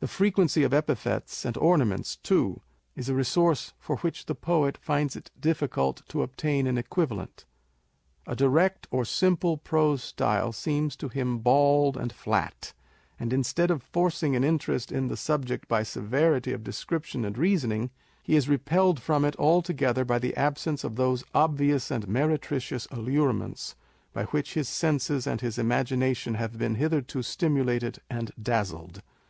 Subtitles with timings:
[0.00, 2.60] The frequency of epithets and ornaments, too,
[2.94, 7.46] is a resource for which the poet finds it difficult to obtain an equivalent.
[8.26, 12.74] A direct, or simple prose style seems to him bald and flat;
[13.18, 17.88] and instead of forcing an interest in the subject by severity of description and reasoning,
[18.22, 22.86] he is repelled from it alto gether by the absence of those obvious and meretricious
[22.90, 23.74] allurements
[24.12, 29.00] by which his senses and his imagination have been hitherto stimulated and dazzled.